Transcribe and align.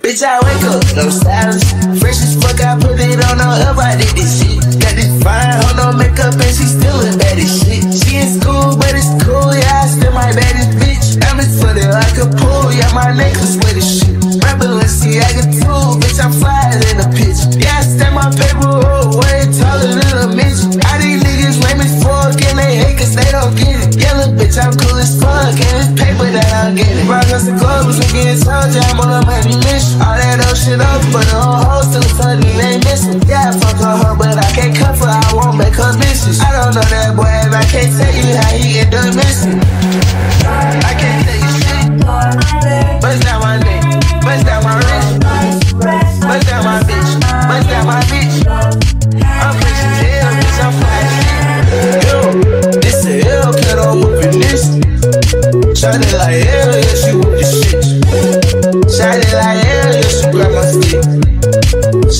Bitch, 0.00 0.22
I 0.22 0.38
wake 0.40 0.64
up, 0.64 0.82
no 0.96 1.10
stylish. 1.10 2.00
Fresh 2.00 2.22
as 2.22 2.34
fuck, 2.42 2.60
I 2.60 2.78
put 2.80 2.98
it 2.98 3.24
on 3.30 3.38
her 3.38 3.70
up, 3.70 3.78
I 3.78 3.96
did 3.96 4.16
this 4.16 4.42
shit. 4.42 4.57
Was 27.88 27.98
looking 28.04 28.28
you 28.76 28.84
I'm 28.84 29.00
on 29.00 29.22
a 29.22 29.26
money 29.26 29.56
mission. 29.64 29.96
All 30.04 30.12
that 30.12 30.44
old 30.44 30.60
shit 30.60 30.76
up, 30.76 31.00
but 31.08 31.24
the 31.24 31.40
whole 31.40 31.64
hoe 31.64 31.84
still 31.88 32.04
funny, 32.20 32.44
they 32.60 32.76
missing. 32.84 33.24
Yeah, 33.24 33.56
fuck 33.56 33.80
on 33.80 34.04
her, 34.04 34.14
but 34.14 34.27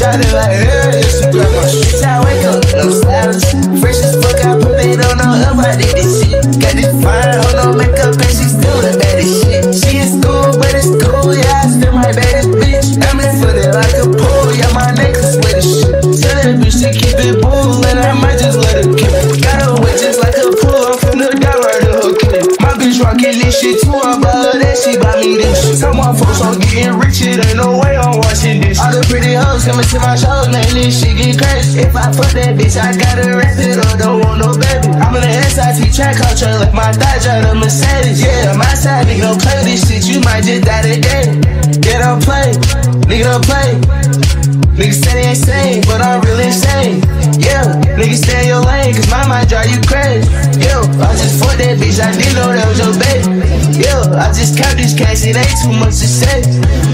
Shining 0.09 0.33
like 0.33 0.57
she 1.05 1.29
grab 1.29 1.53
my 1.53 1.69
shit. 1.69 1.85
Bitch, 1.85 2.01
I 2.01 2.25
wake 2.25 2.41
up, 2.49 2.65
no 2.81 2.89
stylish. 2.89 3.45
Fresh 3.77 4.01
as 4.01 4.17
fuck, 4.17 4.41
I 4.41 4.57
put 4.57 4.81
it 4.81 5.05
on 5.05 5.21
her 5.21 5.53
up, 5.53 5.61
I 5.61 5.77
did 5.77 5.93
this 6.01 6.25
shit. 6.25 6.41
Got 6.57 6.81
this 6.81 6.89
fine, 7.05 7.37
hold 7.37 7.53
no 7.61 7.77
makeup, 7.77 8.17
and 8.17 8.33
she 8.33 8.49
still 8.49 8.81
the 8.81 8.97
baddest 8.97 9.45
shit. 9.45 9.69
She 9.69 10.01
in 10.01 10.09
school, 10.09 10.57
but 10.57 10.73
it's 10.73 10.89
cool, 11.05 11.37
yeah, 11.37 11.61
I 11.61 11.69
still 11.69 11.93
my 11.93 12.09
baddest 12.09 12.57
bitch. 12.57 12.97
I'm 13.05 13.21
in 13.21 13.37
footed 13.37 13.77
like 13.77 13.93
a 14.01 14.09
pool, 14.09 14.49
yeah, 14.57 14.73
my 14.73 14.97
with 14.97 15.61
a 15.61 15.61
shit. 15.61 16.01
Tell 16.25 16.37
that 16.41 16.57
bitch 16.57 16.81
to 16.81 16.89
keep 16.89 17.21
it 17.21 17.45
bull, 17.45 17.85
and 17.85 18.01
I 18.01 18.17
might 18.17 18.41
just 18.41 18.57
let 18.57 18.81
her 18.81 18.89
kill 18.89 19.13
it. 19.13 19.45
Got 19.45 19.61
her 19.61 19.77
just 19.93 20.25
like 20.25 20.41
a 20.41 20.49
pool, 20.57 20.89
I'm 20.89 20.97
finna 21.05 21.29
right 21.37 21.85
in 21.85 21.93
her. 21.93 22.17
My 22.65 22.73
bitch 22.81 22.97
rockin' 22.97 23.37
this 23.45 23.61
shit 23.61 23.85
too, 23.85 23.93
I 23.93 24.17
buy 24.17 24.57
that, 24.57 24.73
she 24.73 24.97
buy 24.97 25.21
me 25.21 25.37
this. 25.37 25.85
Tell 25.85 25.93
my 25.93 26.17
folks 26.17 26.41
I'm 26.41 26.57
getting 26.65 26.97
rich, 26.97 27.21
it 27.21 27.45
ain't 27.45 27.61
no 27.61 27.77
way 27.77 27.93
I'm 27.93 28.17
watching 28.17 28.65
this. 28.65 28.81
Hoes 29.45 29.65
coming 29.65 29.87
to 29.87 29.99
my 30.01 30.17
shows, 30.17 30.47
this 30.49 31.01
shit 31.01 31.17
get 31.17 31.39
crazy. 31.39 31.81
If 31.81 31.95
I 31.95 32.11
fuck 32.13 32.33
that 32.35 32.59
bitch, 32.59 32.77
I 32.79 32.97
gotta 32.97 33.37
rap 33.37 33.59
it 33.59 33.79
or 33.79 33.95
don't 33.99 34.21
want 34.25 34.39
no 34.43 34.51
baby. 34.55 34.89
I'm 34.99 35.15
in 35.15 35.23
the 35.23 35.33
SIT 35.51 35.95
track 35.95 36.17
culture 36.17 36.51
like 36.59 36.75
my 36.75 36.91
Dodge 36.93 37.27
out 37.27 37.45
of 37.45 37.57
Mercedes. 37.57 38.23
Yeah, 38.23 38.57
my 38.57 38.75
side, 38.75 39.07
nigga, 39.07 39.29
don't 39.29 39.41
play 39.41 39.59
this 39.65 39.87
shit, 39.87 40.07
you 40.07 40.21
might 40.21 40.45
just 40.45 40.65
die 40.65 40.83
today. 40.83 41.35
Yeah, 41.85 42.05
don't 42.05 42.23
play, 42.23 42.55
nigga, 43.07 43.25
don't 43.31 43.45
play. 43.45 43.71
Niggas 44.79 45.03
say 45.03 45.13
they 45.15 45.27
ain't 45.35 45.39
sane, 45.39 45.83
but 45.91 46.01
I'm 46.01 46.23
really 46.23 46.47
insane. 46.47 47.03
Yeah, 47.39 47.67
niggas 47.99 48.23
stay 48.23 48.47
in 48.47 48.55
your 48.55 48.63
lane, 48.63 48.95
cause 48.95 49.11
my 49.11 49.27
mind 49.27 49.49
drive 49.49 49.71
you 49.71 49.83
crazy. 49.83 50.27
Yo, 50.63 50.87
I 51.03 51.11
just 51.19 51.43
fucked 51.43 51.59
that 51.59 51.79
bitch, 51.79 51.99
I 51.99 52.15
didn't 52.15 52.35
know 52.39 52.51
that 52.55 52.67
was 52.67 52.79
your 52.79 52.95
baby. 52.95 53.38
I 54.19 54.35
just 54.35 54.59
count 54.59 54.75
this 54.75 54.99
cash, 54.99 55.23
it 55.23 55.39
ain't 55.39 55.59
too 55.63 55.71
much 55.79 56.03
to 56.03 56.09
say. 56.11 56.43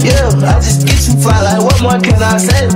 Yeah, 0.05 0.29
I 0.45 0.61
just 0.61 0.85
get 0.85 1.01
you 1.09 1.17
fly, 1.17 1.41
like 1.41 1.57
what 1.57 1.81
more 1.81 1.97
can 1.97 2.21
I 2.21 2.37
say? 2.37 2.69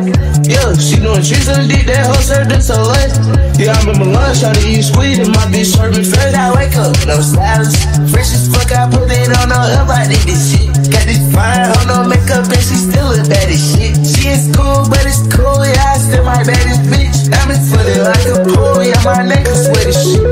Yeah, 0.50 0.74
she 0.74 0.98
doing 0.98 1.22
tricks 1.22 1.46
on 1.46 1.70
the 1.70 1.70
deep, 1.70 1.86
that 1.86 2.10
whole 2.10 2.18
served 2.18 2.50
her 2.50 2.58
so 2.58 2.82
late. 2.82 3.14
Yeah, 3.62 3.78
I'm 3.78 3.94
in 3.94 4.02
Milan, 4.02 4.34
shawty, 4.34 4.74
you 4.74 4.82
squeezing 4.82 5.30
my 5.30 5.46
bitch, 5.54 5.78
serving 5.78 6.02
fresh. 6.02 6.34
I 6.34 6.50
wake 6.58 6.74
up, 6.82 6.98
no 7.06 7.22
styles. 7.22 7.78
Fresh 8.10 8.34
as 8.34 8.50
fuck, 8.50 8.74
I 8.74 8.90
put 8.90 9.06
it 9.14 9.30
on 9.38 9.54
her 9.54 9.86
I 9.86 10.10
did 10.10 10.26
this 10.26 10.50
shit. 10.50 10.74
Got 10.90 11.06
this 11.06 11.22
fine 11.30 11.70
on 11.70 11.86
no 11.86 11.98
makeup, 12.10 12.50
and 12.50 12.64
she 12.66 12.74
still 12.74 13.14
a 13.14 13.22
bad 13.30 13.54
as 13.54 13.62
shit. 13.62 14.02
She 14.02 14.34
is 14.34 14.50
cool, 14.58 14.90
but 14.90 15.06
it's 15.06 15.22
cool, 15.30 15.62
yeah, 15.62 15.94
I 15.94 16.02
still 16.02 16.26
my 16.26 16.42
baddest 16.42 16.90
bitch. 16.90 17.30
Diamonds 17.30 17.70
flooded 17.70 18.02
like 18.02 18.26
a 18.34 18.36
pool, 18.50 18.82
yeah, 18.82 18.98
my 19.06 19.22
neck 19.30 19.46
is 19.46 19.70
sweaty 19.70 19.94
shit 19.94 20.29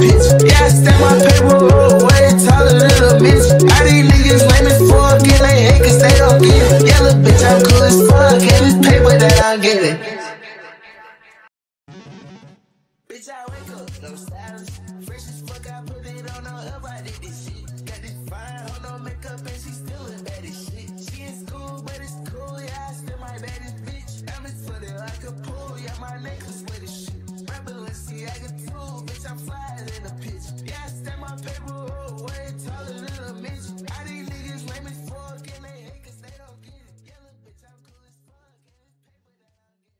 bitch. 0.00 0.26
Yeah, 0.42 0.64
I 0.64 0.68
stack 0.68 0.98
my 1.00 1.12
paper 1.22 1.58
roll 1.66 2.06
way 2.06 2.30
taller 2.44 2.78
than 2.78 3.02
a 3.04 3.12
bitch. 3.22 3.46
How 3.70 3.84
these 3.84 4.06
niggas 4.10 4.44
lame 4.50 4.68
as 4.68 4.80
fuck 4.90 5.20
and 5.22 5.40
they 5.44 5.56
hate 5.68 5.82
cause 5.82 6.00
they 6.00 6.14
don't 6.18 6.42
get 6.42 6.72
it. 6.72 6.88
Yeah, 6.88 7.00
look, 7.00 7.18
bitch, 7.24 7.42
I'm 7.44 7.60
cool 7.66 7.82
as 7.82 7.98
fuck 8.08 8.42
and 8.42 8.60
this 8.64 8.76
paper 8.86 9.18
that 9.18 9.40
I'm 9.44 9.60
getting. 9.60 9.96
Bitch, 13.08 13.28
I 13.30 13.44
wake 13.52 13.70
up, 13.76 13.88
no 14.02 14.14
status. 14.16 14.70
Fresh 15.06 15.26
as 15.32 15.42
fuck, 15.46 15.66
I 15.70 15.82
put 15.86 16.06
it 16.06 16.36
on, 16.36 16.44
the 16.44 16.50
up, 16.50 16.84
I 16.84 17.02
did 17.02 17.14
this 17.22 17.44
shit. 17.46 17.53